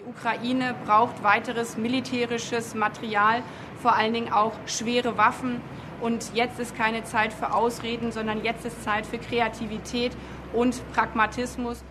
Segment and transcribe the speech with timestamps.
[0.00, 3.42] Die Ukraine braucht weiteres militärisches Material,
[3.82, 5.60] vor allen Dingen auch schwere Waffen.
[6.00, 10.12] Und jetzt ist keine Zeit für Ausreden, sondern jetzt ist Zeit für Kreativität
[10.54, 11.84] und Pragmatismus.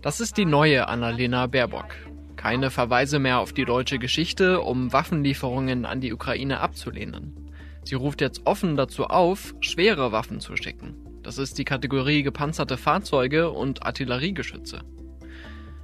[0.00, 1.94] Das ist die neue Annalena Baerbock.
[2.36, 7.52] Keine Verweise mehr auf die deutsche Geschichte, um Waffenlieferungen an die Ukraine abzulehnen.
[7.84, 10.94] Sie ruft jetzt offen dazu auf, schwere Waffen zu schicken.
[11.22, 14.80] Das ist die Kategorie gepanzerte Fahrzeuge und Artilleriegeschütze.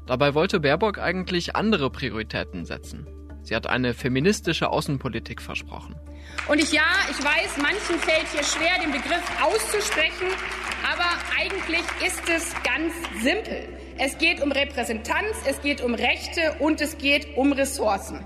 [0.07, 3.07] Dabei wollte Baerbock eigentlich andere Prioritäten setzen.
[3.43, 5.96] Sie hat eine feministische Außenpolitik versprochen.
[6.49, 10.29] Und ich ja, ich weiß, manchen fällt hier schwer, den Begriff auszusprechen,
[10.90, 11.04] aber
[11.40, 13.68] eigentlich ist es ganz simpel.
[13.99, 18.25] Es geht um Repräsentanz, es geht um Rechte und es geht um Ressourcen.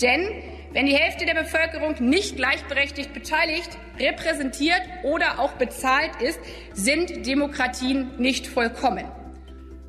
[0.00, 0.28] Denn
[0.72, 6.38] wenn die Hälfte der Bevölkerung nicht gleichberechtigt beteiligt, repräsentiert oder auch bezahlt ist,
[6.74, 9.06] sind Demokratien nicht vollkommen.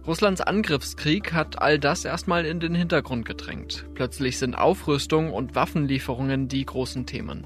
[0.10, 3.86] Russlands Angriffskrieg hat all das erstmal in den Hintergrund gedrängt.
[3.94, 7.46] Plötzlich sind Aufrüstung und Waffenlieferungen die großen Themen.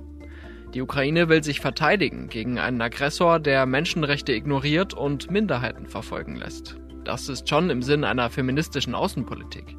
[0.74, 6.78] Die Ukraine will sich verteidigen gegen einen Aggressor, der Menschenrechte ignoriert und Minderheiten verfolgen lässt.
[7.04, 9.76] Das ist schon im Sinn einer feministischen Außenpolitik.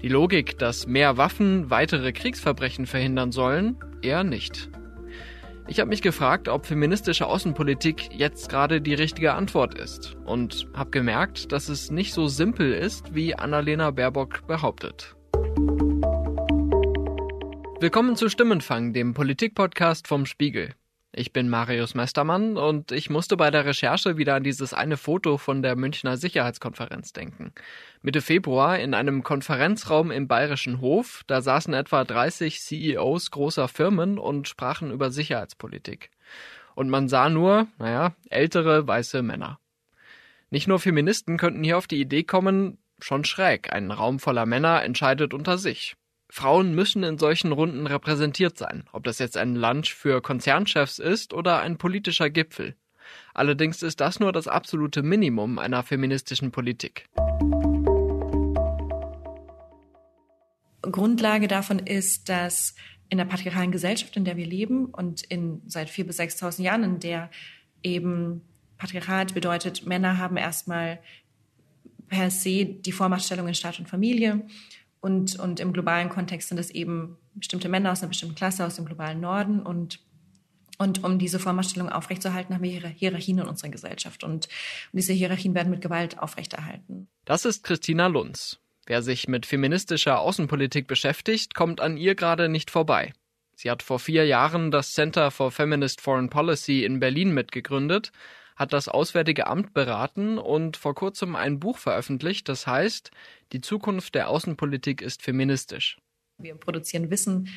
[0.00, 4.70] Die Logik, dass mehr Waffen weitere Kriegsverbrechen verhindern sollen, eher nicht.
[5.68, 10.90] Ich habe mich gefragt, ob feministische Außenpolitik jetzt gerade die richtige Antwort ist und habe
[10.90, 15.16] gemerkt, dass es nicht so simpel ist, wie Annalena Baerbock behauptet.
[17.80, 20.74] Willkommen zu Stimmenfang, dem Politikpodcast vom Spiegel.
[21.18, 25.38] Ich bin Marius Mestermann und ich musste bei der Recherche wieder an dieses eine Foto
[25.38, 27.54] von der Münchner Sicherheitskonferenz denken.
[28.02, 34.18] Mitte Februar in einem Konferenzraum im Bayerischen Hof, da saßen etwa 30 CEOs großer Firmen
[34.18, 36.10] und sprachen über Sicherheitspolitik.
[36.74, 39.58] Und man sah nur, naja, ältere weiße Männer.
[40.50, 44.82] Nicht nur Feministen könnten hier auf die Idee kommen, schon schräg, ein Raum voller Männer
[44.82, 45.96] entscheidet unter sich.
[46.28, 51.32] Frauen müssen in solchen Runden repräsentiert sein, ob das jetzt ein Lunch für Konzernchefs ist
[51.32, 52.74] oder ein politischer Gipfel.
[53.34, 57.06] Allerdings ist das nur das absolute Minimum einer feministischen Politik.
[60.82, 62.74] Grundlage davon ist, dass
[63.08, 66.82] in der patriarchalen Gesellschaft, in der wir leben und in seit vier bis sechstausend Jahren,
[66.82, 67.30] in der
[67.82, 68.42] eben
[68.78, 70.98] Patriarchat bedeutet, Männer haben erstmal
[72.08, 74.46] per se die Vormachtstellung in Staat und Familie
[75.00, 78.76] und, und im globalen Kontext sind es eben bestimmte Männer aus einer bestimmten Klasse aus
[78.76, 79.60] dem globalen Norden.
[79.60, 80.00] Und,
[80.78, 84.24] und um diese Vormachtstellung aufrechtzuerhalten, haben wir Hierarchien in unserer Gesellschaft.
[84.24, 84.48] Und,
[84.92, 87.08] diese Hierarchien werden mit Gewalt aufrechterhalten.
[87.24, 88.58] Das ist Christina Lunz.
[88.86, 93.12] Wer sich mit feministischer Außenpolitik beschäftigt, kommt an ihr gerade nicht vorbei.
[93.56, 98.12] Sie hat vor vier Jahren das Center for Feminist Foreign Policy in Berlin mitgegründet
[98.56, 103.10] hat das Auswärtige Amt beraten und vor kurzem ein Buch veröffentlicht, das heißt
[103.52, 105.98] Die Zukunft der Außenpolitik ist feministisch.
[106.38, 107.48] Wir produzieren Wissen,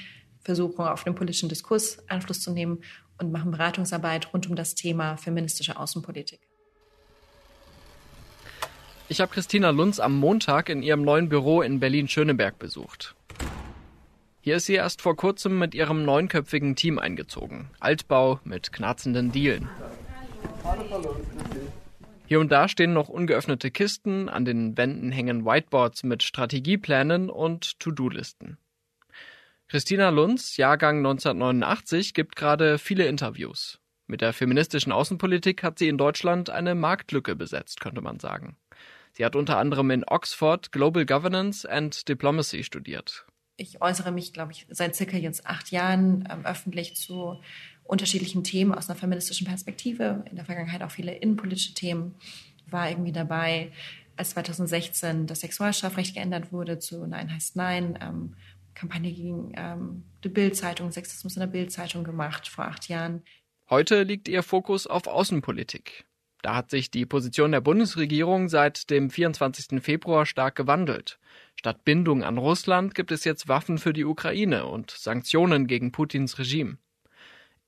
[0.41, 2.81] versuchen auf den politischen Diskurs Einfluss zu nehmen
[3.17, 6.39] und machen Beratungsarbeit rund um das Thema feministische Außenpolitik.
[9.07, 13.15] Ich habe Christina Lunz am Montag in ihrem neuen Büro in Berlin-Schöneberg besucht.
[14.41, 17.69] Hier ist sie erst vor kurzem mit ihrem neunköpfigen Team eingezogen.
[17.79, 19.67] Altbau mit knarzenden Dielen.
[22.25, 27.79] Hier und da stehen noch ungeöffnete Kisten, an den Wänden hängen Whiteboards mit Strategieplänen und
[27.79, 28.57] To-Do-Listen.
[29.67, 33.79] Christina Lunz, Jahrgang 1989, gibt gerade viele Interviews.
[34.07, 38.57] Mit der feministischen Außenpolitik hat sie in Deutschland eine Marktlücke besetzt, könnte man sagen.
[39.13, 43.25] Sie hat unter anderem in Oxford Global Governance and Diplomacy studiert.
[43.59, 47.39] Ich äußere mich, glaube ich, seit circa jetzt acht Jahren ähm, öffentlich zu
[47.83, 50.23] unterschiedlichen Themen aus einer feministischen Perspektive.
[50.29, 52.15] In der Vergangenheit auch viele innenpolitische Themen.
[52.67, 53.71] War irgendwie dabei,
[54.15, 57.97] als 2016 das Sexualstrafrecht geändert wurde zu Nein heißt Nein.
[58.01, 58.35] Ähm,
[58.75, 63.23] Kampagne gegen ähm, die Bildzeitung, Sexismus in der Bildzeitung gemacht vor acht Jahren.
[63.69, 66.05] Heute liegt ihr Fokus auf Außenpolitik.
[66.41, 69.81] Da hat sich die Position der Bundesregierung seit dem 24.
[69.81, 71.19] Februar stark gewandelt.
[71.55, 76.39] Statt Bindung an Russland gibt es jetzt Waffen für die Ukraine und Sanktionen gegen Putins
[76.39, 76.77] Regime.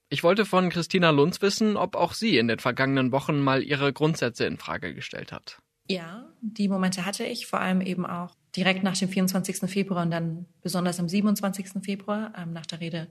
[0.07, 3.91] Ich wollte von Christina Lunz wissen, ob auch sie in den vergangenen Wochen mal ihre
[3.93, 5.59] Grundsätze in Frage gestellt hat.
[5.89, 9.69] Ja, die Momente hatte ich, vor allem eben auch direkt nach dem 24.
[9.69, 11.83] Februar und dann besonders am 27.
[11.83, 13.07] Februar ähm, nach der Rede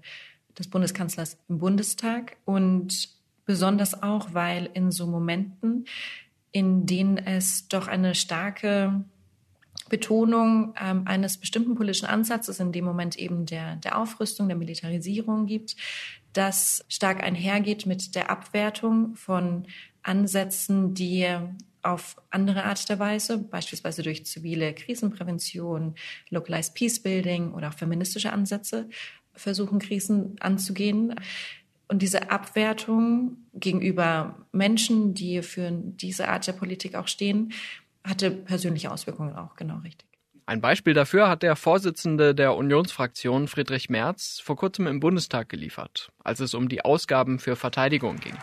[0.58, 3.19] des Bundeskanzlers im Bundestag und
[3.50, 5.86] besonders auch, weil in so Momenten,
[6.52, 9.04] in denen es doch eine starke
[9.88, 15.46] Betonung ähm, eines bestimmten politischen Ansatzes, in dem Moment eben der, der Aufrüstung, der Militarisierung
[15.46, 15.74] gibt,
[16.32, 19.66] das stark einhergeht mit der Abwertung von
[20.04, 21.26] Ansätzen, die
[21.82, 25.96] auf andere Art der Weise, beispielsweise durch zivile Krisenprävention,
[26.28, 28.88] Localized Peace Building oder auch feministische Ansätze
[29.34, 31.16] versuchen, Krisen anzugehen.
[31.90, 37.52] Und diese Abwertung gegenüber Menschen, die für diese Art der Politik auch stehen,
[38.04, 40.06] hatte persönliche Auswirkungen auch, genau richtig.
[40.46, 46.12] Ein Beispiel dafür hat der Vorsitzende der Unionsfraktion Friedrich Merz vor kurzem im Bundestag geliefert,
[46.22, 48.36] als es um die Ausgaben für Verteidigung ging.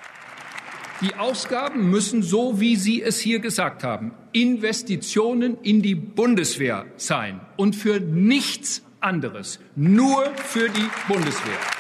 [1.00, 7.40] Die Ausgaben müssen, so wie Sie es hier gesagt haben, Investitionen in die Bundeswehr sein
[7.56, 11.77] und für nichts anderes, nur für die Bundeswehr.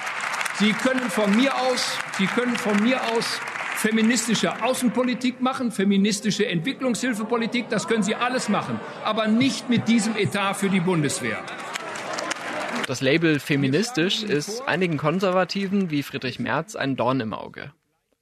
[0.59, 3.39] Sie können von mir aus, Sie können von mir aus
[3.75, 10.55] feministische Außenpolitik machen, feministische Entwicklungshilfepolitik, das können Sie alles machen, aber nicht mit diesem Etat
[10.55, 11.37] für die Bundeswehr.
[12.87, 17.71] Das Label feministisch ist einigen Konservativen wie Friedrich Merz ein Dorn im Auge.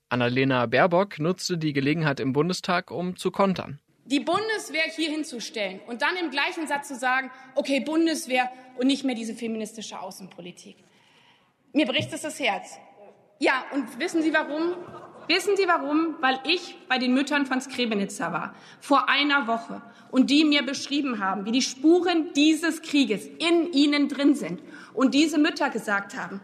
[0.09, 3.79] Annalena Baerbock nutzte die Gelegenheit im Bundestag, um zu kontern.
[4.03, 9.05] Die Bundeswehr hier hinzustellen und dann im gleichen Satz zu sagen, okay, Bundeswehr und nicht
[9.05, 10.75] mehr diese feministische Außenpolitik.
[11.75, 12.79] Mir bricht es das Herz.
[13.37, 14.75] Ja, und wissen Sie warum?
[15.27, 16.15] Wissen Sie warum?
[16.21, 21.19] Weil ich bei den Müttern von Skrebenitzer war, vor einer Woche, und die mir beschrieben
[21.19, 24.61] haben, wie die Spuren dieses Krieges in ihnen drin sind.
[24.93, 26.39] Und diese Mütter gesagt haben,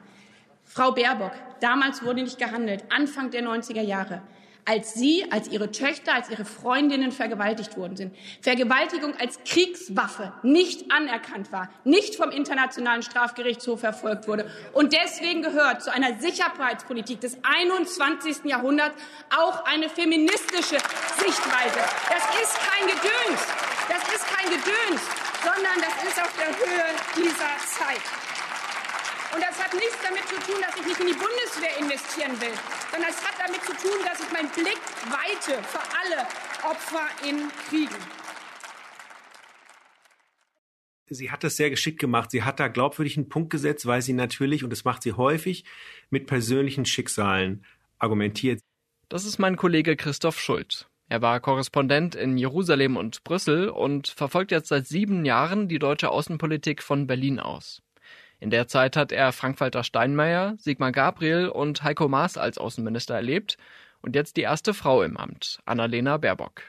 [0.66, 1.32] Frau Baerbock,
[1.62, 4.22] damals wurde nicht gehandelt, Anfang der 90er Jahre
[4.66, 8.16] als sie, als ihre Töchter, als ihre Freundinnen vergewaltigt worden sind.
[8.42, 15.84] Vergewaltigung als Kriegswaffe nicht anerkannt war, nicht vom Internationalen Strafgerichtshof verfolgt wurde und deswegen gehört
[15.84, 18.46] zu einer Sicherheitspolitik des 21.
[18.46, 18.96] Jahrhunderts
[19.36, 20.78] auch eine feministische
[21.18, 21.80] Sichtweise.
[22.10, 23.42] Das ist kein Gedöns,
[23.90, 25.02] das ist kein Gedöns,
[25.44, 26.86] sondern das ist auf der Höhe
[27.18, 28.31] dieser Zeit.
[29.34, 32.54] Und das hat nichts damit zu tun, dass ich nicht in die Bundeswehr investieren will,
[32.92, 36.28] sondern es hat damit zu tun, dass ich meinen Blick weite für alle
[36.64, 37.96] Opfer in Kriegen.
[41.14, 42.32] Sie hat das sehr geschickt gemacht.
[42.32, 45.66] Sie hat da glaubwürdig einen Punkt gesetzt, weil sie natürlich, und das macht sie häufig,
[46.10, 47.66] mit persönlichen Schicksalen
[48.00, 48.62] argumentiert.
[49.10, 50.88] Das ist mein Kollege Christoph Schult.
[51.10, 56.10] Er war Korrespondent in Jerusalem und Brüssel und verfolgt jetzt seit sieben Jahren die deutsche
[56.10, 57.82] Außenpolitik von Berlin aus.
[58.42, 63.60] In der Zeit hat er Frank-Walter Steinmeier, Sigmar Gabriel und Heiko Maas als Außenminister erlebt
[64.02, 66.64] und jetzt die erste Frau im Amt, Annalena Baerbock.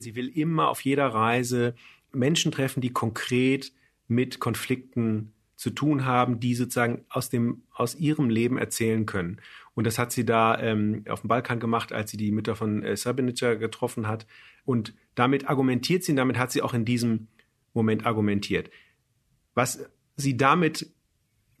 [0.00, 1.76] Sie will immer auf jeder Reise
[2.12, 3.70] Menschen treffen, die konkret
[4.08, 9.40] mit Konflikten zu tun haben, die sozusagen aus dem aus ihrem Leben erzählen können.
[9.74, 12.82] Und das hat sie da ähm, auf dem Balkan gemacht, als sie die Mütter von
[12.82, 14.26] äh, Srebrenica getroffen hat.
[14.64, 17.28] Und damit argumentiert sie, und damit hat sie auch in diesem
[17.72, 18.68] Moment argumentiert.
[19.54, 20.92] Was sie damit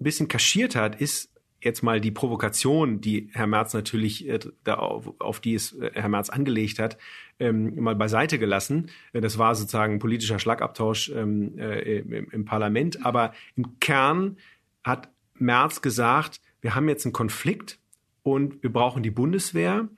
[0.00, 1.30] ein bisschen kaschiert hat, ist
[1.64, 5.90] jetzt mal die Provokation, die Herr Merz natürlich, äh, da auf, auf die es äh,
[5.94, 6.98] Herr Merz angelegt hat,
[7.38, 8.90] ähm, mal beiseite gelassen.
[9.12, 13.04] Äh, das war sozusagen politischer Schlagabtausch ähm, äh, im, im Parlament.
[13.04, 14.36] Aber im Kern
[14.82, 17.78] hat Merz gesagt, wir haben jetzt einen Konflikt
[18.22, 19.88] und wir brauchen die Bundeswehr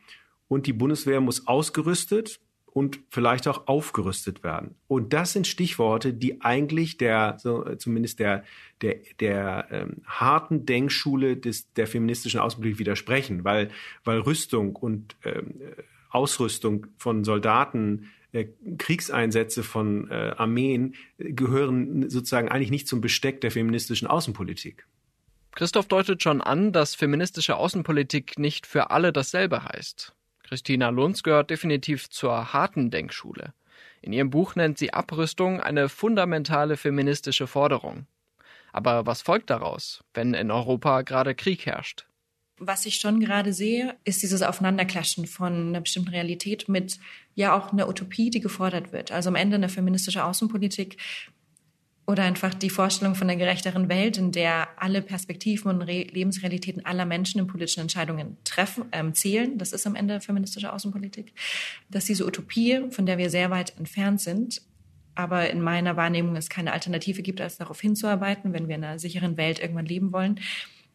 [0.48, 2.40] und die Bundeswehr muss ausgerüstet
[2.76, 4.75] und vielleicht auch aufgerüstet werden.
[4.87, 8.44] Und das sind Stichworte, die eigentlich der, so, zumindest der,
[8.82, 13.70] der, der ähm, harten Denkschule des, der feministischen Außenpolitik widersprechen, weil,
[14.05, 15.55] weil Rüstung und ähm,
[16.11, 18.44] Ausrüstung von Soldaten äh,
[18.76, 24.86] Kriegseinsätze von äh, Armeen gehören sozusagen eigentlich nicht zum Besteck der feministischen Außenpolitik.
[25.53, 30.12] Christoph deutet schon an, dass feministische Außenpolitik nicht für alle dasselbe heißt.
[30.48, 33.53] Christina Lunz gehört definitiv zur harten Denkschule.
[34.00, 38.06] In ihrem Buch nennt sie Abrüstung eine fundamentale feministische Forderung.
[38.72, 42.06] Aber was folgt daraus, wenn in Europa gerade Krieg herrscht?
[42.58, 46.98] Was ich schon gerade sehe, ist dieses Aufeinanderklatschen von einer bestimmten Realität mit
[47.34, 49.12] ja auch einer Utopie, die gefordert wird.
[49.12, 50.96] Also am Ende eine feministische Außenpolitik
[52.06, 56.86] oder einfach die Vorstellung von einer gerechteren Welt, in der alle Perspektiven und Re Lebensrealitäten
[56.86, 59.58] aller Menschen in politischen Entscheidungen treffen, ähm, zählen.
[59.58, 61.32] Das ist am Ende feministische Außenpolitik.
[61.91, 64.63] Dass diese Utopie, von der wir sehr weit entfernt sind,
[65.17, 68.98] aber in meiner Wahrnehmung es keine Alternative gibt, als darauf hinzuarbeiten, wenn wir in einer
[68.98, 70.41] sicheren Welt irgendwann leben wollen,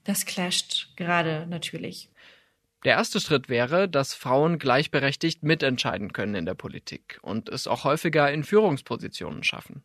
[0.05, 2.09] das clasht gerade natürlich.
[2.85, 7.83] Der erste Schritt wäre, dass Frauen gleichberechtigt mitentscheiden können in der Politik und es auch
[7.83, 9.83] häufiger in Führungspositionen schaffen.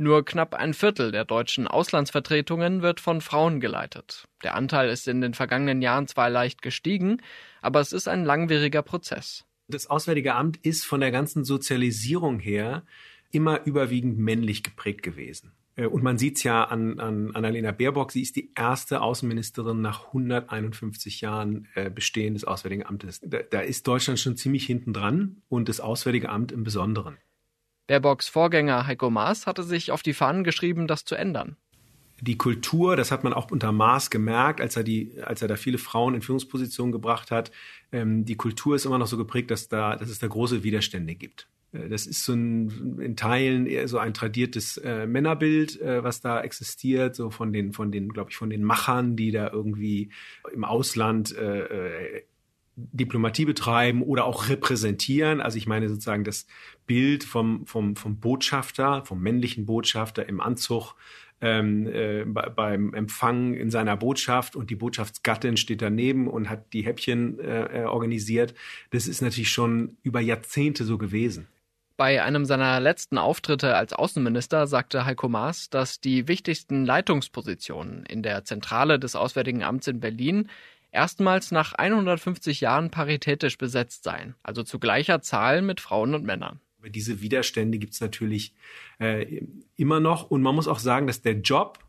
[0.00, 4.28] Nur knapp ein Viertel der deutschen Auslandsvertretungen wird von Frauen geleitet.
[4.44, 7.20] Der Anteil ist in den vergangenen Jahren zwar leicht gestiegen,
[7.62, 9.44] aber es ist ein langwieriger Prozess.
[9.66, 12.84] Das Auswärtige Amt ist von der ganzen Sozialisierung her
[13.32, 15.50] immer überwiegend männlich geprägt gewesen.
[15.74, 19.80] Äh, und man sieht es ja an, an Annalena Baerbock, sie ist die erste Außenministerin
[19.80, 23.20] nach 151 Jahren äh, Bestehen des Auswärtigen Amtes.
[23.24, 27.18] Da, da ist Deutschland schon ziemlich hinten dran und das Auswärtige Amt im Besonderen.
[27.88, 31.56] Baerbocks Vorgänger Heiko Maas hatte sich auf die Fahnen geschrieben, das zu ändern
[32.20, 35.56] die Kultur, das hat man auch unter Maas gemerkt, als er die, als er da
[35.56, 37.52] viele Frauen in Führungspositionen gebracht hat.
[37.92, 41.14] Ähm, die Kultur ist immer noch so geprägt, dass da, dass es da große Widerstände
[41.14, 41.48] gibt.
[41.72, 46.20] Äh, das ist so ein, in Teilen eher so ein tradiertes äh, Männerbild, äh, was
[46.20, 50.10] da existiert, so von den, von den, glaube ich, von den Machern, die da irgendwie
[50.52, 52.22] im Ausland äh, äh,
[52.92, 55.40] Diplomatie betreiben oder auch repräsentieren.
[55.40, 56.46] Also ich meine sozusagen das
[56.86, 60.94] Bild vom, vom, vom Botschafter, vom männlichen Botschafter im Anzug
[61.40, 66.82] ähm, äh, beim Empfang in seiner Botschaft und die Botschaftsgattin steht daneben und hat die
[66.82, 68.54] Häppchen äh, organisiert.
[68.90, 71.46] Das ist natürlich schon über Jahrzehnte so gewesen.
[71.96, 78.22] Bei einem seiner letzten Auftritte als Außenminister sagte Heiko Maas, dass die wichtigsten Leitungspositionen in
[78.22, 80.48] der Zentrale des Auswärtigen Amts in Berlin
[80.90, 86.60] erstmals nach 150 Jahren paritätisch besetzt seien, also zu gleicher Zahl mit Frauen und Männern.
[86.86, 88.54] Diese Widerstände gibt es natürlich
[88.98, 89.42] äh,
[89.76, 90.30] immer noch.
[90.30, 91.80] Und man muss auch sagen, dass der Job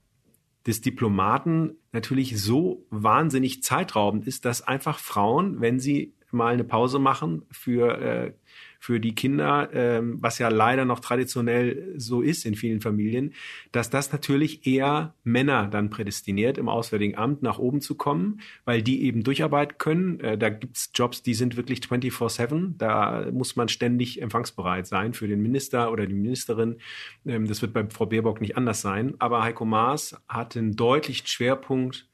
[0.66, 7.00] des Diplomaten natürlich so wahnsinnig zeitraubend ist, dass einfach Frauen, wenn sie mal eine Pause
[7.00, 8.34] machen für äh,
[8.80, 13.34] für die Kinder, ähm, was ja leider noch traditionell so ist in vielen Familien,
[13.74, 18.82] dass das natürlich eher Männer dann prädestiniert, im Auswärtigen Amt nach oben zu kommen, weil
[18.82, 20.20] die eben durcharbeiten können.
[20.22, 22.78] Äh, da gibt's Jobs, die sind wirklich 24-7.
[22.78, 26.78] Da muss man ständig empfangsbereit sein für den Minister oder die Ministerin.
[27.26, 29.16] Ähm, das wird bei Frau Baerbock nicht anders sein.
[29.20, 32.08] Aber Heiko Maas hat einen deutlichen Schwerpunkt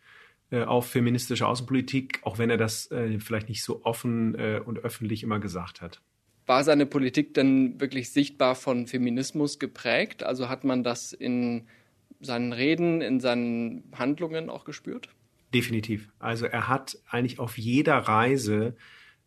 [0.51, 4.79] äh, auf feministische Außenpolitik, auch wenn er das äh, vielleicht nicht so offen äh, und
[4.79, 6.01] öffentlich immer gesagt hat.
[6.45, 10.23] War seine Politik denn wirklich sichtbar von Feminismus geprägt?
[10.23, 11.67] Also hat man das in
[12.21, 15.09] seinen Reden, in seinen Handlungen auch gespürt?
[15.53, 16.09] Definitiv.
[16.19, 18.75] Also er hat eigentlich auf jeder Reise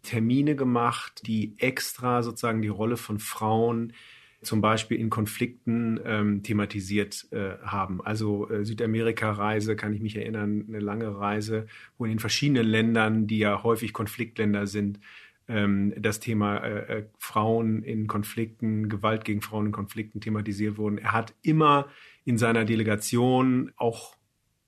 [0.02, 3.92] Termine gemacht, die extra sozusagen die Rolle von Frauen
[4.40, 8.00] zum Beispiel in Konflikten ähm, thematisiert äh, haben.
[8.04, 13.26] Also äh, Südamerika-Reise, kann ich mich erinnern, eine lange Reise, wo in den verschiedenen Ländern,
[13.26, 15.00] die ja häufig Konfliktländer sind,
[15.48, 20.98] ähm, das Thema äh, äh, Frauen in Konflikten, Gewalt gegen Frauen in Konflikten thematisiert wurden.
[20.98, 21.88] Er hat immer
[22.24, 24.14] in seiner Delegation auch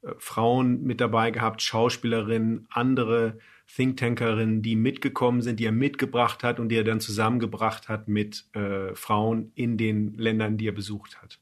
[0.03, 3.39] äh, Frauen mit dabei gehabt, Schauspielerinnen, andere
[3.77, 8.47] Thinktankerinnen, die mitgekommen sind, die er mitgebracht hat und die er dann zusammengebracht hat mit
[8.55, 11.39] äh, Frauen in den Ländern, die er besucht hat.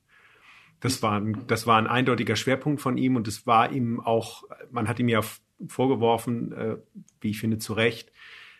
[0.80, 4.44] Das war, ein, das war ein eindeutiger Schwerpunkt von ihm und es war ihm auch,
[4.70, 5.22] man hat ihm ja
[5.66, 6.76] vorgeworfen, äh,
[7.20, 8.12] wie ich finde, zu Recht,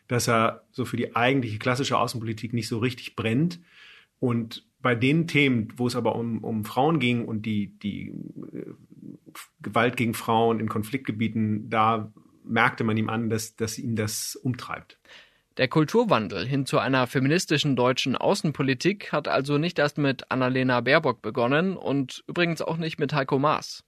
[0.09, 3.61] dass er so für die eigentliche klassische Außenpolitik nicht so richtig brennt.
[4.19, 8.09] Und bei den Themen, wo es aber um, um Frauen ging und die, die
[8.53, 8.73] äh,
[9.61, 12.13] Gewalt gegen Frauen in Konfliktgebieten, da
[12.45, 14.99] merkte man ihm an, dass, dass ihn das umtreibt.
[15.59, 21.21] Der Kulturwandel hin zu einer feministischen deutschen Außenpolitik hat also nicht erst mit Annalena Baerbock
[21.21, 23.83] begonnen und übrigens auch nicht mit Heiko Maas.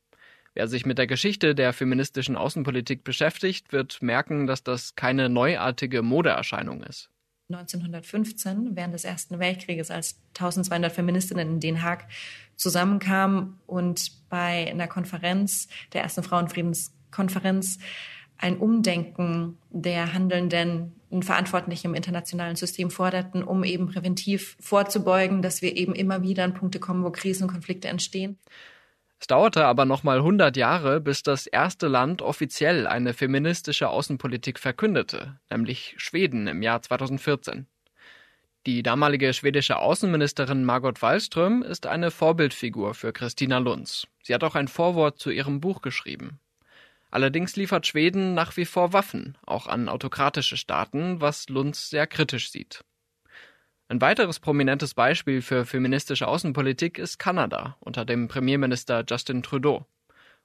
[0.60, 6.02] Wer sich mit der Geschichte der feministischen Außenpolitik beschäftigt, wird merken, dass das keine neuartige
[6.02, 7.08] Modeerscheinung ist.
[7.48, 12.08] 1915, während des Ersten Weltkrieges, als 1200 Feministinnen in Den Haag
[12.56, 17.78] zusammenkamen und bei einer Konferenz, der ersten Frauenfriedenskonferenz,
[18.36, 25.62] ein Umdenken der Handelnden und Verantwortlichen im internationalen System forderten, um eben präventiv vorzubeugen, dass
[25.62, 28.36] wir eben immer wieder an Punkte kommen, wo Krisen und Konflikte entstehen.
[29.20, 35.38] Es dauerte aber nochmal 100 Jahre, bis das erste Land offiziell eine feministische Außenpolitik verkündete,
[35.50, 37.66] nämlich Schweden im Jahr 2014.
[38.66, 44.06] Die damalige schwedische Außenministerin Margot Wallström ist eine Vorbildfigur für Christina Lunz.
[44.22, 46.40] Sie hat auch ein Vorwort zu ihrem Buch geschrieben.
[47.10, 52.50] Allerdings liefert Schweden nach wie vor Waffen, auch an autokratische Staaten, was Lunz sehr kritisch
[52.50, 52.84] sieht.
[53.90, 59.84] Ein weiteres prominentes Beispiel für feministische Außenpolitik ist Kanada unter dem Premierminister Justin Trudeau.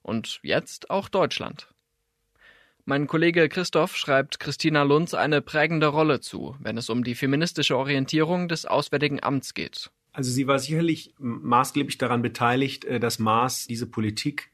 [0.02, 1.72] Und jetzt auch Deutschland.
[2.86, 7.78] Mein Kollege Christoph schreibt Christina Lunz eine prägende Rolle zu, wenn es um die feministische
[7.78, 9.92] Orientierung des Auswärtigen Amts geht.
[10.12, 14.50] Also sie war sicherlich maßgeblich daran beteiligt, äh, dass Maas diese Politik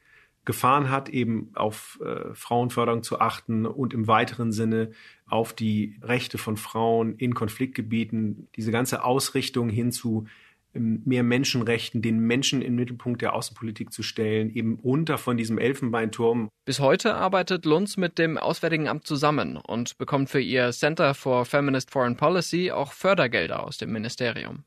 [0.46, 4.92] gefahren hat, eben auf äh, Frauenförderung zu achten und im weiteren Sinne
[5.28, 10.26] auf die Rechte von Frauen in Konfliktgebieten, diese ganze Ausrichtung hin zu
[10.74, 15.58] ähm, mehr Menschenrechten, den Menschen im Mittelpunkt der Außenpolitik zu stellen, eben runter von diesem
[15.58, 16.50] Elfenbeinturm.
[16.66, 21.46] Bis heute arbeitet Lunz mit dem Auswärtigen Amt zusammen und bekommt für ihr Center for
[21.46, 24.64] Feminist Foreign Policy auch Fördergelder aus dem Ministerium.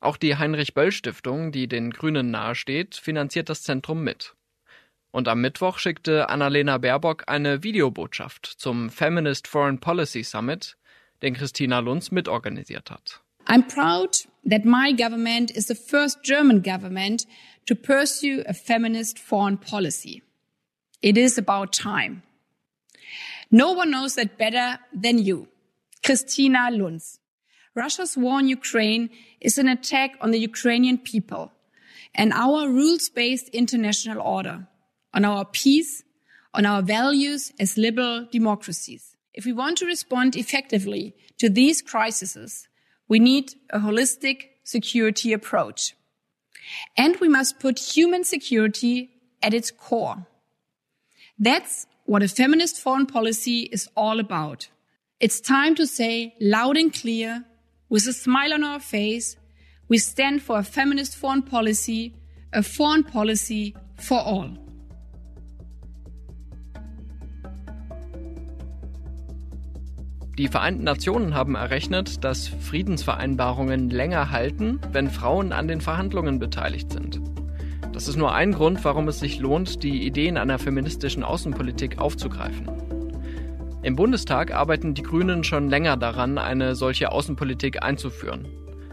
[0.00, 4.34] Auch die Heinrich-Böll-Stiftung, die den Grünen nahesteht, finanziert das Zentrum mit.
[5.14, 10.76] Und am Mittwoch schickte Annalena Baerbock eine Videobotschaft zum Feminist Foreign Policy Summit,
[11.22, 13.20] den Christina Lunz mitorganisiert hat.
[13.46, 17.28] I'm proud that my government is the first German government
[17.66, 20.24] to pursue a feminist foreign policy.
[21.00, 22.24] It is about time.
[23.52, 25.46] No one knows that better than you.
[26.02, 27.20] Christina Lunz.
[27.76, 31.52] Russia's war in Ukraine is an attack on the Ukrainian people
[32.16, 34.66] and our rules-based international order,
[35.14, 36.02] on our peace,
[36.52, 39.16] on our values as liberal democracies.
[39.32, 42.68] If we want to respond effectively to these crises,
[43.08, 45.94] we need a holistic security approach.
[46.96, 49.10] And we must put human security
[49.42, 50.26] at its core.
[51.38, 54.68] That's what a feminist foreign policy is all about.
[55.20, 57.44] It's time to say loud and clear,
[57.88, 59.36] with a smile on our face,
[59.88, 62.14] we stand for a feminist foreign policy,
[62.52, 64.63] a foreign policy for all.
[70.36, 76.90] Die Vereinten Nationen haben errechnet, dass Friedensvereinbarungen länger halten, wenn Frauen an den Verhandlungen beteiligt
[76.90, 77.20] sind.
[77.92, 82.68] Das ist nur ein Grund, warum es sich lohnt, die Ideen einer feministischen Außenpolitik aufzugreifen.
[83.82, 88.48] Im Bundestag arbeiten die Grünen schon länger daran, eine solche Außenpolitik einzuführen.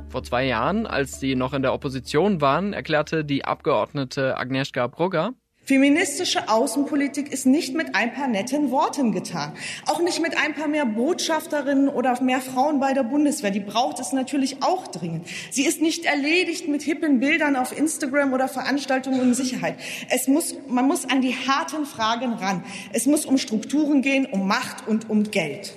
[0.09, 5.31] Vor zwei Jahren, als sie noch in der Opposition waren, erklärte die Abgeordnete Agnieszka Brugger,
[5.71, 9.53] Feministische Außenpolitik ist nicht mit ein paar netten Worten getan.
[9.85, 13.51] Auch nicht mit ein paar mehr Botschafterinnen oder mehr Frauen bei der Bundeswehr.
[13.51, 15.29] Die braucht es natürlich auch dringend.
[15.49, 19.77] Sie ist nicht erledigt mit hippen Bildern auf Instagram oder Veranstaltungen um Sicherheit.
[20.09, 22.65] Es muss, man muss an die harten Fragen ran.
[22.91, 25.73] Es muss um Strukturen gehen, um Macht und um Geld.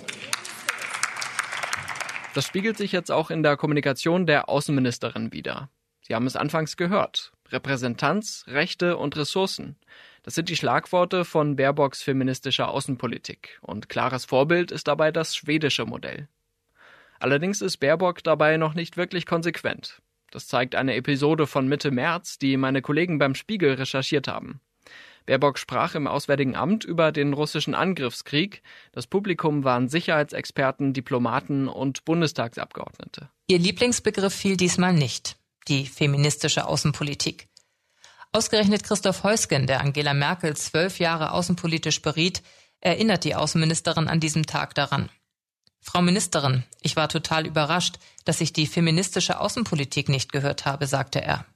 [2.35, 5.71] Das spiegelt sich jetzt auch in der Kommunikation der Außenministerin wider.
[6.01, 7.34] Sie haben es anfangs gehört.
[7.51, 9.77] Repräsentanz, Rechte und Ressourcen.
[10.23, 13.59] Das sind die Schlagworte von Baerbocks feministischer Außenpolitik.
[13.61, 16.29] Und klares Vorbild ist dabei das schwedische Modell.
[17.19, 20.01] Allerdings ist Baerbock dabei noch nicht wirklich konsequent.
[20.31, 24.61] Das zeigt eine Episode von Mitte März, die meine Kollegen beim Spiegel recherchiert haben.
[25.27, 28.63] Baerbock sprach im Auswärtigen Amt über den russischen Angriffskrieg.
[28.93, 33.31] Das Publikum waren Sicherheitsexperten, Diplomaten und Bundestagsabgeordnete.
[33.47, 35.37] Ihr Lieblingsbegriff fiel diesmal nicht
[35.69, 37.49] die feministische Außenpolitik.
[38.33, 42.43] Ausgerechnet Christoph Heusgen, der Angela Merkel zwölf Jahre außenpolitisch beriet,
[42.81, 45.09] erinnert die Außenministerin an diesem Tag daran.
[45.81, 51.23] Frau Ministerin, ich war total überrascht, dass ich die feministische Außenpolitik nicht gehört habe, sagte
[51.23, 51.47] er.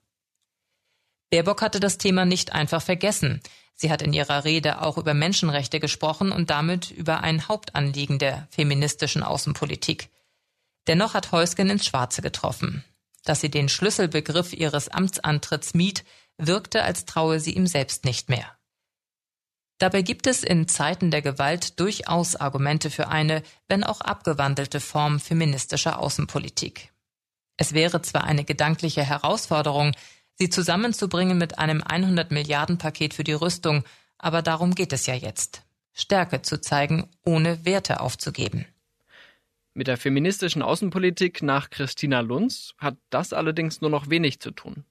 [1.30, 3.40] Baerbock hatte das Thema nicht einfach vergessen.
[3.74, 8.48] Sie hat in ihrer Rede auch über Menschenrechte gesprochen und damit über ein Hauptanliegen der
[8.50, 10.10] feministischen Außenpolitik.
[10.86, 12.84] Dennoch hat Heusgen ins Schwarze getroffen
[13.24, 16.04] dass sie den Schlüsselbegriff ihres Amtsantritts mied,
[16.38, 18.58] wirkte, als traue sie ihm selbst nicht mehr.
[19.78, 25.20] Dabei gibt es in Zeiten der Gewalt durchaus Argumente für eine, wenn auch abgewandelte Form
[25.20, 26.92] feministischer Außenpolitik.
[27.56, 29.92] Es wäre zwar eine gedankliche Herausforderung,
[30.34, 33.84] sie zusammenzubringen mit einem 100 Milliarden Paket für die Rüstung,
[34.18, 35.62] aber darum geht es ja jetzt.
[35.92, 38.66] Stärke zu zeigen, ohne Werte aufzugeben.
[39.78, 44.82] Mit der feministischen Außenpolitik nach Christina Lunz hat das allerdings nur noch wenig zu tun.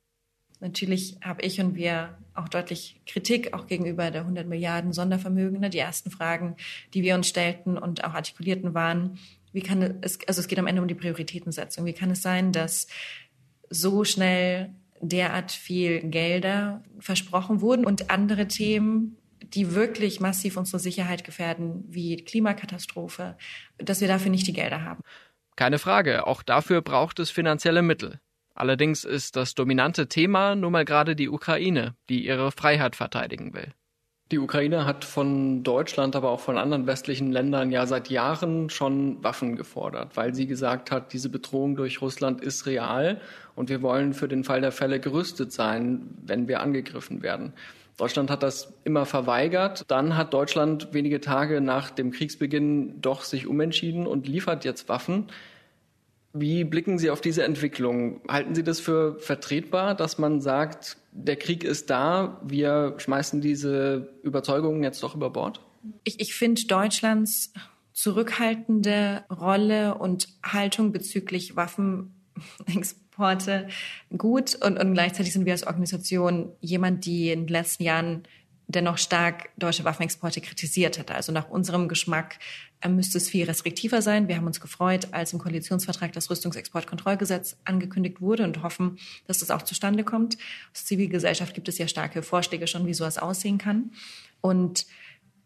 [0.61, 5.69] Natürlich habe ich und wir auch deutlich Kritik auch gegenüber der 100 Milliarden Sondervermögen.
[5.71, 6.55] Die ersten Fragen,
[6.93, 9.19] die wir uns stellten und auch artikulierten, waren,
[9.51, 11.83] wie kann es, also es geht am Ende um die Prioritätensetzung.
[11.83, 12.87] Wie kann es sein, dass
[13.69, 19.17] so schnell derart viel Gelder versprochen wurden und andere Themen
[19.53, 23.37] die wirklich massiv unsere Sicherheit gefährden, wie Klimakatastrophe,
[23.77, 25.01] dass wir dafür nicht die Gelder haben.
[25.55, 28.19] Keine Frage, auch dafür braucht es finanzielle Mittel.
[28.53, 33.73] Allerdings ist das dominante Thema nun mal gerade die Ukraine, die ihre Freiheit verteidigen will.
[34.31, 39.23] Die Ukraine hat von Deutschland, aber auch von anderen westlichen Ländern ja seit Jahren schon
[39.23, 43.21] Waffen gefordert, weil sie gesagt hat, diese Bedrohung durch Russland ist real
[43.55, 47.53] und wir wollen für den Fall der Fälle gerüstet sein, wenn wir angegriffen werden.
[47.97, 49.83] Deutschland hat das immer verweigert.
[49.87, 55.27] Dann hat Deutschland wenige Tage nach dem Kriegsbeginn doch sich umentschieden und liefert jetzt Waffen.
[56.33, 58.21] Wie blicken Sie auf diese Entwicklung?
[58.27, 64.13] Halten Sie das für vertretbar, dass man sagt, der Krieg ist da, wir schmeißen diese
[64.21, 65.61] Überzeugungen jetzt doch über Bord?
[66.03, 67.51] Ich, ich finde Deutschlands
[67.93, 72.16] zurückhaltende Rolle und Haltung bezüglich Waffen
[72.75, 73.67] Exporte
[74.17, 78.23] gut und, und gleichzeitig sind wir als Organisation jemand, die in den letzten Jahren
[78.67, 81.09] dennoch stark deutsche Waffenexporte kritisiert hat.
[81.11, 82.37] Also nach unserem Geschmack
[82.85, 84.27] müsste es viel restriktiver sein.
[84.27, 89.51] Wir haben uns gefreut, als im Koalitionsvertrag das Rüstungsexportkontrollgesetz angekündigt wurde und hoffen, dass das
[89.51, 90.37] auch zustande kommt.
[90.73, 93.91] Aus Zivilgesellschaft gibt es ja starke Vorschläge schon, wie sowas aussehen kann.
[94.41, 94.85] Und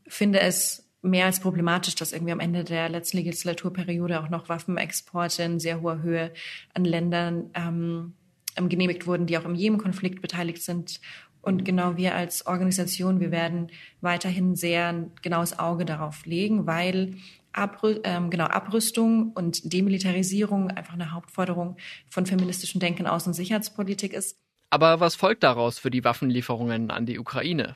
[0.07, 5.43] finde es mehr als problematisch, dass irgendwie am Ende der letzten Legislaturperiode auch noch Waffenexporte
[5.43, 6.31] in sehr hoher Höhe
[6.73, 8.13] an Ländern ähm,
[8.55, 10.99] genehmigt wurden, die auch im Jemen-Konflikt beteiligt sind
[11.41, 17.15] und genau wir als Organisation, wir werden weiterhin sehr ein genaues Auge darauf legen, weil
[17.51, 21.77] Abrü ähm, genau, Abrüstung und Demilitarisierung einfach eine Hauptforderung
[22.09, 24.37] von feministischem Denken Außen- und Sicherheitspolitik ist.
[24.69, 27.75] Aber was folgt daraus für die Waffenlieferungen an die Ukraine?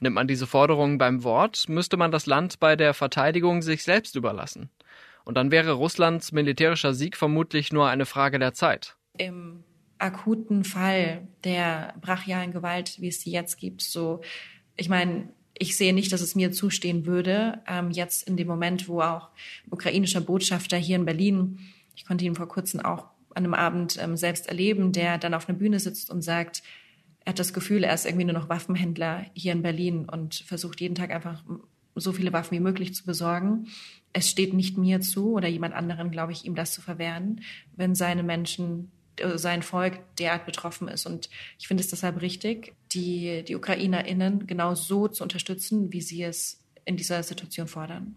[0.00, 4.16] Nimmt man diese Forderungen beim Wort, müsste man das Land bei der Verteidigung sich selbst
[4.16, 4.70] überlassen.
[5.24, 8.96] Und dann wäre Russlands militärischer Sieg vermutlich nur eine Frage der Zeit.
[9.16, 9.64] Im
[9.98, 14.20] akuten Fall der brachialen Gewalt, wie es sie jetzt gibt, so,
[14.76, 18.88] ich meine, ich sehe nicht, dass es mir zustehen würde, ähm, jetzt in dem Moment,
[18.88, 19.28] wo auch
[19.70, 21.60] ukrainischer Botschafter hier in Berlin,
[21.94, 25.48] ich konnte ihn vor kurzem auch an einem Abend ähm, selbst erleben, der dann auf
[25.48, 26.62] einer Bühne sitzt und sagt,
[27.24, 30.80] er hat das Gefühl, er ist irgendwie nur noch Waffenhändler hier in Berlin und versucht
[30.80, 31.42] jeden Tag einfach
[31.94, 33.68] so viele Waffen wie möglich zu besorgen.
[34.12, 37.40] Es steht nicht mir zu oder jemand anderen, glaube ich, ihm das zu verwehren,
[37.76, 41.06] wenn seine Menschen äh, sein Volk derart betroffen ist.
[41.06, 46.22] Und ich finde es deshalb richtig, die, die UkrainerInnen genau so zu unterstützen, wie sie
[46.22, 48.16] es in dieser Situation fordern.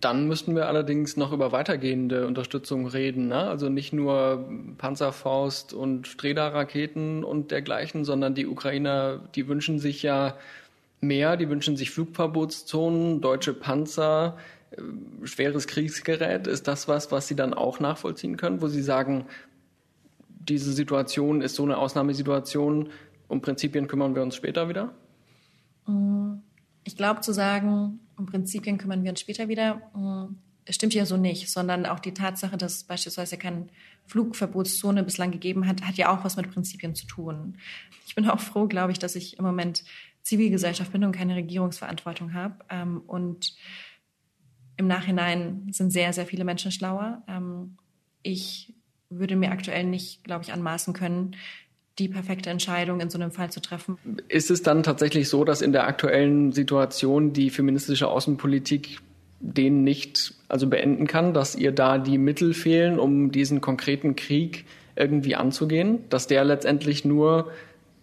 [0.00, 3.28] Dann müssten wir allerdings noch über weitergehende Unterstützung reden.
[3.28, 3.36] Ne?
[3.36, 10.36] Also nicht nur Panzerfaust und Streda-Raketen und dergleichen, sondern die Ukrainer, die wünschen sich ja
[11.00, 14.38] mehr, die wünschen sich Flugverbotszonen, deutsche Panzer,
[14.70, 14.80] äh,
[15.26, 16.46] schweres Kriegsgerät.
[16.46, 19.26] Ist das was, was Sie dann auch nachvollziehen können, wo Sie sagen,
[20.28, 22.90] diese Situation ist so eine Ausnahmesituation,
[23.28, 24.94] um Prinzipien kümmern wir uns später wieder?
[26.84, 29.90] Ich glaube zu sagen, um Prinzipien kümmern wir uns später wieder,
[30.66, 33.68] äh, stimmt ja so nicht, sondern auch die Tatsache, dass es beispielsweise keine
[34.06, 37.58] Flugverbotszone bislang gegeben hat, hat ja auch was mit Prinzipien zu tun.
[38.06, 39.84] Ich bin auch froh, glaube ich, dass ich im Moment
[40.22, 42.56] Zivilgesellschaft bin und keine Regierungsverantwortung habe.
[42.68, 43.56] Ähm, und
[44.76, 47.22] im Nachhinein sind sehr, sehr viele Menschen schlauer.
[47.28, 47.76] Ähm,
[48.22, 48.74] ich
[49.08, 51.36] würde mir aktuell nicht, glaube ich, anmaßen können,
[51.98, 53.98] die perfekte Entscheidung in so einem Fall zu treffen.
[54.28, 58.98] Ist es dann tatsächlich so, dass in der aktuellen Situation die feministische Außenpolitik
[59.40, 64.64] den nicht also beenden kann, dass ihr da die Mittel fehlen, um diesen konkreten Krieg
[64.94, 67.50] irgendwie anzugehen, dass der letztendlich nur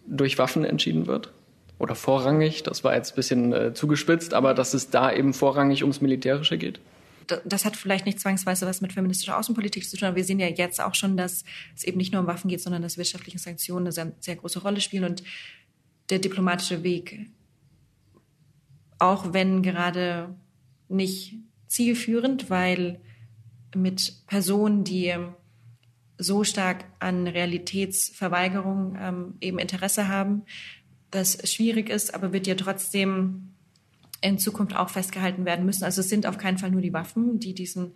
[0.06, 1.32] durch Waffen entschieden wird?
[1.78, 5.82] oder vorrangig, das war jetzt ein bisschen äh, zugespitzt, aber dass es da eben vorrangig
[5.82, 6.80] ums Militärische geht?
[7.26, 10.48] Das hat vielleicht nicht zwangsweise was mit feministischer Außenpolitik zu tun, aber wir sehen ja
[10.48, 11.44] jetzt auch schon, dass
[11.76, 14.60] es eben nicht nur um Waffen geht, sondern dass wirtschaftliche Sanktionen eine sehr, sehr große
[14.60, 15.22] Rolle spielen und
[16.10, 17.30] der diplomatische Weg,
[18.98, 20.34] auch wenn gerade
[20.88, 23.00] nicht zielführend, weil
[23.74, 25.14] mit Personen, die
[26.18, 30.42] so stark an Realitätsverweigerung ähm, eben Interesse haben,
[31.10, 33.53] das schwierig ist, aber wird ja trotzdem
[34.24, 35.84] in Zukunft auch festgehalten werden müssen.
[35.84, 37.92] Also es sind auf keinen Fall nur die Waffen, die diesen,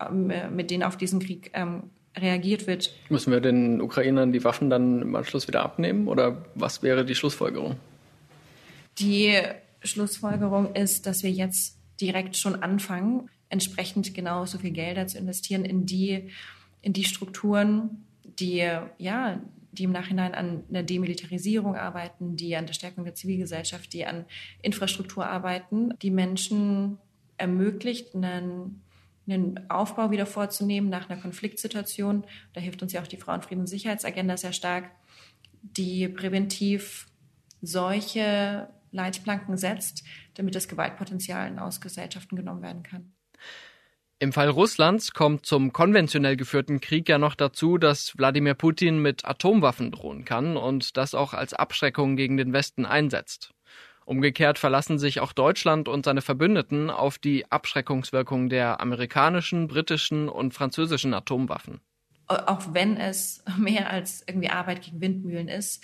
[0.00, 1.84] ähm, mit denen auf diesen Krieg ähm,
[2.16, 2.94] reagiert wird.
[3.08, 7.14] Müssen wir den Ukrainern die Waffen dann im Anschluss wieder abnehmen oder was wäre die
[7.14, 7.76] Schlussfolgerung?
[8.98, 9.32] Die
[9.82, 15.86] Schlussfolgerung ist, dass wir jetzt direkt schon anfangen, entsprechend genauso viel Gelder zu investieren in
[15.86, 16.28] die,
[16.82, 19.40] in die Strukturen, die ja
[19.72, 24.26] die im Nachhinein an der Demilitarisierung arbeiten, die an der Stärkung der Zivilgesellschaft, die an
[24.60, 26.98] Infrastruktur arbeiten, die Menschen
[27.38, 28.82] ermöglicht, einen,
[29.26, 32.24] einen Aufbau wieder vorzunehmen nach einer Konfliktsituation.
[32.52, 34.90] Da hilft uns ja auch die Frauenfrieden- und Sicherheitsagenda sehr stark,
[35.62, 37.08] die präventiv
[37.62, 40.04] solche Leitplanken setzt,
[40.34, 43.12] damit das Gewaltpotenzial aus Gesellschaften genommen werden kann.
[44.22, 49.24] Im Fall Russlands kommt zum konventionell geführten Krieg ja noch dazu, dass Wladimir Putin mit
[49.24, 53.50] Atomwaffen drohen kann und das auch als Abschreckung gegen den Westen einsetzt.
[54.04, 60.54] Umgekehrt verlassen sich auch Deutschland und seine Verbündeten auf die Abschreckungswirkung der amerikanischen, britischen und
[60.54, 61.80] französischen Atomwaffen.
[62.28, 65.82] Auch wenn es mehr als irgendwie Arbeit gegen Windmühlen ist,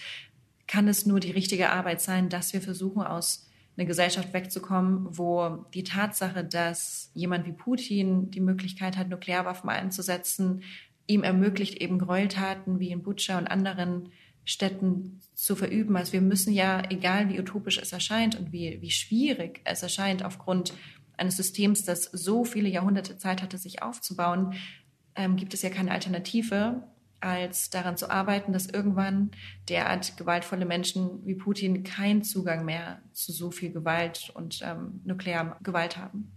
[0.69, 3.48] kann es nur die richtige Arbeit sein, dass wir versuchen, aus
[3.79, 10.65] eine Gesellschaft wegzukommen, wo die Tatsache, dass jemand wie Putin die Möglichkeit hat, Nuklearwaffen einzusetzen,
[11.07, 14.11] ihm ermöglicht, eben Gräueltaten wie in Butscha und anderen
[14.45, 15.97] Städten zu verüben.
[15.97, 20.25] Also wir müssen ja, egal wie utopisch es erscheint und wie, wie schwierig es erscheint,
[20.25, 20.75] aufgrund
[21.17, 24.55] eines Systems, das so viele Jahrhunderte Zeit hatte, sich aufzubauen,
[25.15, 26.83] ähm, gibt es ja keine Alternative
[27.21, 29.31] als daran zu arbeiten, dass irgendwann
[29.69, 35.97] derart gewaltvolle Menschen wie Putin keinen Zugang mehr zu so viel Gewalt und ähm, Nukleargewalt
[35.97, 36.33] haben.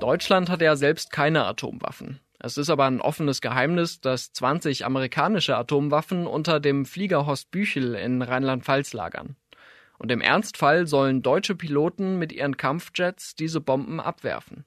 [0.00, 2.20] Deutschland hat ja selbst keine Atomwaffen.
[2.38, 7.94] Es ist aber ein offenes Geheimnis, dass 20 amerikanische Atomwaffen unter dem Flieger Horst Büchel
[7.94, 9.36] in Rheinland-Pfalz lagern.
[9.98, 14.66] Und im Ernstfall sollen deutsche Piloten mit ihren Kampfjets diese Bomben abwerfen.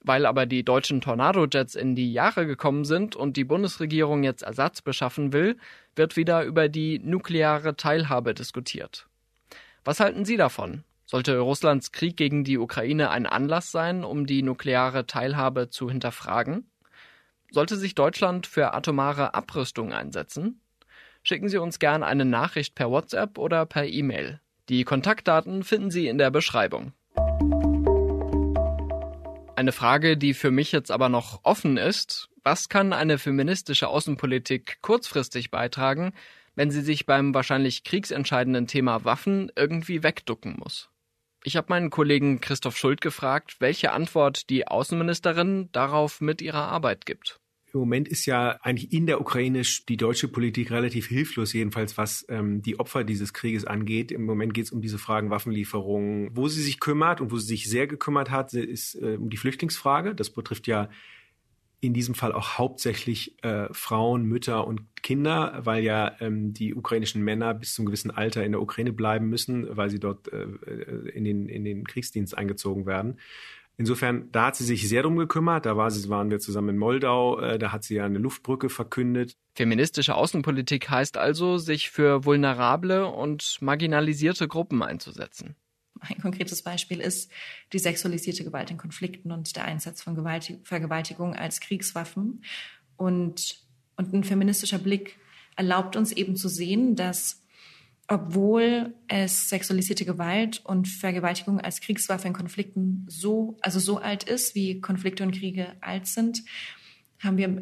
[0.00, 4.80] Weil aber die deutschen Tornado-Jets in die Jahre gekommen sind und die Bundesregierung jetzt Ersatz
[4.80, 5.56] beschaffen will,
[5.96, 9.08] wird wieder über die nukleare Teilhabe diskutiert.
[9.84, 10.84] Was halten Sie davon?
[11.06, 16.70] Sollte Russlands Krieg gegen die Ukraine ein Anlass sein, um die nukleare Teilhabe zu hinterfragen?
[17.50, 20.60] Sollte sich Deutschland für atomare Abrüstung einsetzen?
[21.22, 24.40] Schicken Sie uns gern eine Nachricht per WhatsApp oder per E-Mail.
[24.68, 26.92] Die Kontaktdaten finden Sie in der Beschreibung.
[29.58, 34.78] Eine Frage, die für mich jetzt aber noch offen ist, was kann eine feministische Außenpolitik
[34.82, 36.12] kurzfristig beitragen,
[36.54, 40.90] wenn sie sich beim wahrscheinlich kriegsentscheidenden Thema Waffen irgendwie wegducken muss?
[41.42, 47.04] Ich habe meinen Kollegen Christoph Schuld gefragt, welche Antwort die Außenministerin darauf mit ihrer Arbeit
[47.04, 47.40] gibt.
[47.78, 52.26] Im Moment ist ja eigentlich in der Ukraine die deutsche Politik relativ hilflos, jedenfalls was
[52.28, 54.10] ähm, die Opfer dieses Krieges angeht.
[54.10, 56.30] Im Moment geht es um diese Fragen Waffenlieferungen.
[56.32, 59.36] Wo sie sich kümmert und wo sie sich sehr gekümmert hat, ist äh, um die
[59.36, 60.16] Flüchtlingsfrage.
[60.16, 60.88] Das betrifft ja
[61.80, 67.22] in diesem Fall auch hauptsächlich äh, Frauen, Mütter und Kinder, weil ja ähm, die ukrainischen
[67.22, 71.10] Männer bis zum gewissen Alter in der Ukraine bleiben müssen, weil sie dort äh, äh,
[71.10, 73.20] in, den, in den Kriegsdienst eingezogen werden.
[73.80, 75.64] Insofern, da hat sie sich sehr drum gekümmert.
[75.64, 77.38] Da war sie, waren wir zusammen in Moldau.
[77.38, 79.36] Äh, da hat sie ja eine Luftbrücke verkündet.
[79.54, 85.54] Feministische Außenpolitik heißt also, sich für vulnerable und marginalisierte Gruppen einzusetzen.
[86.00, 87.30] Ein konkretes Beispiel ist
[87.72, 92.42] die sexualisierte Gewalt in Konflikten und der Einsatz von Gewalt, Vergewaltigung als Kriegswaffen.
[92.96, 93.64] Und,
[93.96, 95.16] und ein feministischer Blick
[95.54, 97.44] erlaubt uns eben zu sehen, dass
[98.08, 104.54] obwohl es sexualisierte Gewalt und Vergewaltigung als Kriegswaffe in Konflikten so, also so alt ist,
[104.54, 106.42] wie Konflikte und Kriege alt sind,
[107.22, 107.60] haben wir im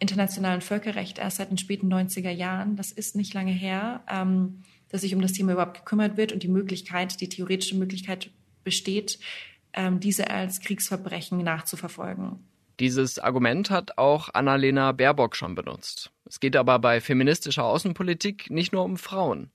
[0.00, 5.02] internationalen Völkerrecht erst seit den späten 90er Jahren, das ist nicht lange her, ähm, dass
[5.02, 8.30] sich um das Thema überhaupt gekümmert wird und die Möglichkeit, die theoretische Möglichkeit
[8.64, 9.20] besteht,
[9.72, 12.40] ähm, diese als Kriegsverbrechen nachzuverfolgen.
[12.80, 16.10] Dieses Argument hat auch Annalena Baerbock schon benutzt.
[16.24, 19.52] Es geht aber bei feministischer Außenpolitik nicht nur um Frauen.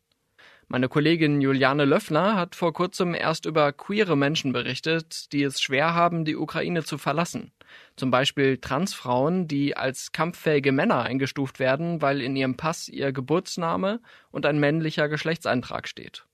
[0.71, 5.95] Meine Kollegin Juliane Löffner hat vor kurzem erst über queere Menschen berichtet, die es schwer
[5.95, 7.51] haben, die Ukraine zu verlassen.
[7.95, 13.99] Zum Beispiel Transfrauen, die als kampffähige Männer eingestuft werden, weil in ihrem Pass ihr Geburtsname
[14.29, 16.27] und ein männlicher Geschlechtseintrag steht.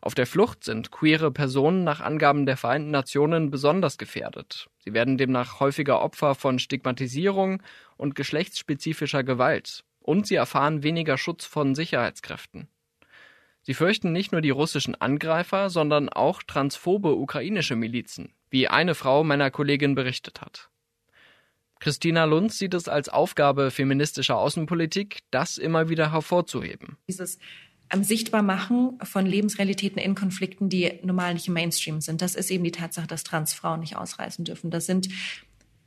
[0.00, 4.70] Auf der Flucht sind queere Personen nach Angaben der Vereinten Nationen besonders gefährdet.
[4.80, 7.62] Sie werden demnach häufiger Opfer von Stigmatisierung
[7.96, 9.84] und geschlechtsspezifischer Gewalt.
[10.00, 12.66] Und sie erfahren weniger Schutz von Sicherheitskräften.
[13.62, 19.22] Sie fürchten nicht nur die russischen Angreifer, sondern auch transphobe ukrainische Milizen, wie eine Frau
[19.22, 20.68] meiner Kollegin berichtet hat.
[21.78, 26.96] Christina Lunz sieht es als Aufgabe feministischer Außenpolitik, das immer wieder hervorzuheben.
[27.08, 27.38] Dieses
[27.88, 32.22] am Sichtbarmachen von Lebensrealitäten in Konflikten, die normal nicht im Mainstream sind.
[32.22, 34.70] Das ist eben die Tatsache, dass Transfrauen nicht ausreisen dürfen.
[34.70, 35.08] Das sind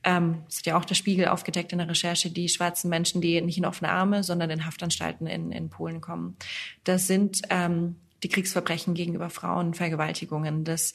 [0.06, 3.42] ähm, das hat ja auch der Spiegel aufgedeckt in der Recherche, die schwarzen Menschen, die
[3.42, 6.38] nicht in offene Arme, sondern in Haftanstalten in, in Polen kommen.
[6.84, 10.94] Das sind ähm, die Kriegsverbrechen gegenüber Frauen, Vergewaltigungen, das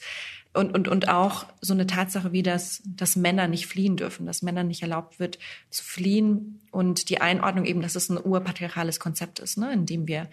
[0.53, 4.41] und, und, und auch so eine Tatsache wie das, dass Männer nicht fliehen dürfen, dass
[4.41, 9.39] Männern nicht erlaubt wird zu fliehen und die Einordnung eben, dass es ein urpatriarchales Konzept
[9.39, 10.29] ist, ne, in dem wir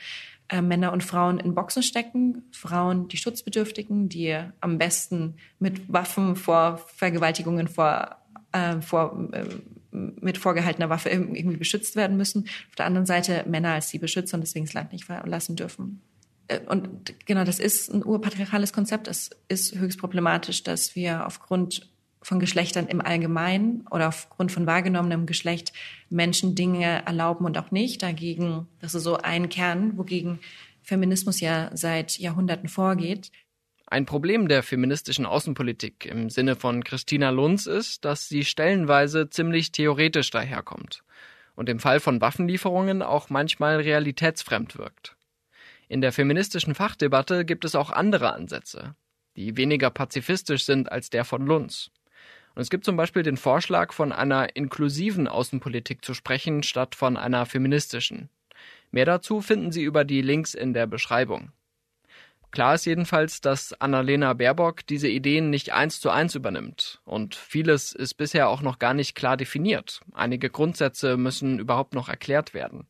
[0.49, 6.35] äh, Männer und Frauen in Boxen stecken, Frauen die Schutzbedürftigen, die am besten mit Waffen
[6.35, 8.18] vor Vergewaltigungen, vor
[8.53, 9.45] äh, vor, äh,
[9.91, 12.45] mit vorgehaltener Waffe irgendwie beschützt werden müssen.
[12.69, 16.01] Auf der anderen Seite Männer als die Beschützer und deswegen das Land nicht verlassen dürfen.
[16.49, 19.09] Äh, und genau, das ist ein urpatriarchales Konzept.
[19.09, 21.89] Es ist höchst problematisch, dass wir aufgrund
[22.21, 25.73] von Geschlechtern im Allgemeinen oder aufgrund von wahrgenommenem Geschlecht
[26.11, 28.03] Menschen Dinge erlauben und auch nicht.
[28.03, 30.41] Dagegen, das ist so ein Kern, wogegen
[30.83, 33.31] Feminismus ja seit Jahrhunderten vorgeht.
[33.91, 39.73] Ein Problem der feministischen Außenpolitik im Sinne von Christina Lunz ist, dass sie stellenweise ziemlich
[39.73, 41.03] theoretisch daherkommt
[41.55, 45.17] und im Fall von Waffenlieferungen auch manchmal realitätsfremd wirkt.
[45.89, 48.95] In der feministischen Fachdebatte gibt es auch andere Ansätze,
[49.37, 51.91] die weniger pazifistisch sind als der von Lunz.
[52.55, 57.17] Und es gibt zum Beispiel den Vorschlag, von einer inklusiven Außenpolitik zu sprechen, statt von
[57.17, 58.29] einer feministischen.
[58.91, 61.53] Mehr dazu finden Sie über die Links in der Beschreibung.
[62.51, 67.01] Klar ist jedenfalls, dass Annalena Baerbock diese Ideen nicht eins zu eins übernimmt.
[67.05, 70.01] Und vieles ist bisher auch noch gar nicht klar definiert.
[70.13, 72.87] Einige Grundsätze müssen überhaupt noch erklärt werden.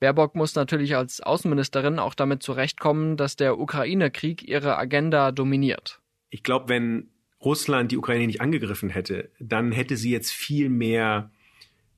[0.00, 6.00] Baerbock muss natürlich als Außenministerin auch damit zurechtkommen, dass der Ukraine-Krieg ihre Agenda dominiert.
[6.28, 7.08] Ich glaube, wenn
[7.40, 11.30] Russland die Ukraine nicht angegriffen hätte, dann hätte sie jetzt viel mehr,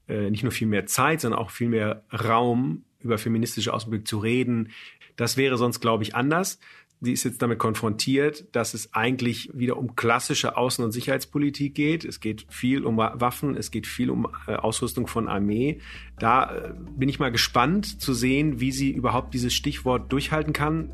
[0.06, 4.18] äh, nicht nur viel mehr Zeit, sondern auch viel mehr Raum, über feministische Außenpolitik zu
[4.18, 4.70] reden.
[5.16, 6.58] Das wäre sonst, glaube ich, anders.
[7.00, 12.04] Sie ist jetzt damit konfrontiert, dass es eigentlich wieder um klassische Außen- und Sicherheitspolitik geht.
[12.04, 15.80] Es geht viel um Waffen, es geht viel um äh, Ausrüstung von Armee.
[16.18, 20.92] Da äh, bin ich mal gespannt zu sehen, wie sie überhaupt dieses Stichwort durchhalten kann.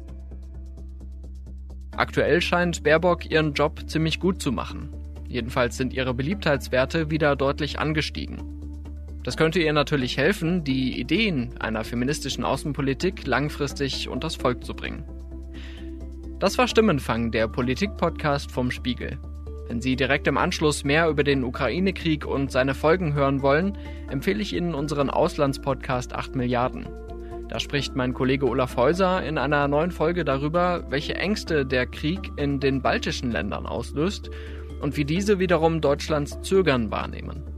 [1.97, 4.89] Aktuell scheint Baerbock ihren Job ziemlich gut zu machen.
[5.29, 8.60] Jedenfalls sind ihre Beliebtheitswerte wieder deutlich angestiegen.
[9.23, 15.05] Das könnte ihr natürlich helfen, die Ideen einer feministischen Außenpolitik langfristig unters Volk zu bringen.
[16.39, 19.19] Das war Stimmenfang, der Politik-Podcast vom Spiegel.
[19.69, 23.77] Wenn Sie direkt im Anschluss mehr über den Ukraine-Krieg und seine Folgen hören wollen,
[24.09, 26.89] empfehle ich Ihnen unseren Auslandspodcast 8 Milliarden.
[27.51, 32.31] Da spricht mein Kollege Olaf Häuser in einer neuen Folge darüber, welche Ängste der Krieg
[32.37, 34.31] in den baltischen Ländern auslöst
[34.81, 37.50] und wie diese wiederum Deutschlands Zögern wahrnehmen.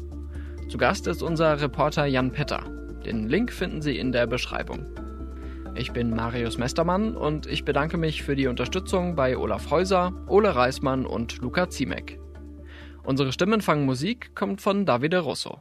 [0.73, 2.65] Zu Gast ist unser Reporter Jan Petter.
[3.05, 4.87] Den Link finden Sie in der Beschreibung.
[5.75, 10.57] Ich bin Marius Mestermann und ich bedanke mich für die Unterstützung bei Olaf Häuser, Ole
[10.57, 12.19] Reismann und Luca Ziemek.
[13.05, 15.61] Unsere Stimmenfangmusik kommt von Davide Russo.